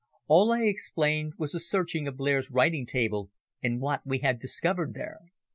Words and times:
All 0.25 0.51
I 0.51 0.63
explained 0.63 1.33
was 1.37 1.51
the 1.51 1.59
searching 1.59 2.07
of 2.07 2.17
Blair's 2.17 2.49
writing 2.49 2.87
table 2.87 3.29
and 3.61 3.79
what 3.79 4.01
we 4.03 4.17
had 4.17 4.39
discovered 4.39 4.95
there. 4.95 5.19